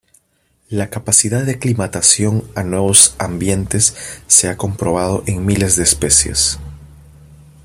[0.69, 6.57] La capacidad de aclimatación a nuevos ambientes se ha comprobado en miles de especies.